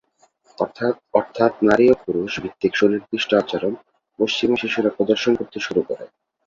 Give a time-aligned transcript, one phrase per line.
[0.57, 3.73] অর্থাৎ, অর্থাৎ নারী ও পুরুষ ভিত্তিক সুনির্দিষ্ট আচরণ
[4.19, 6.05] পশ্চিমা শিশুরা প্রদর্শন করতে শুরু করে।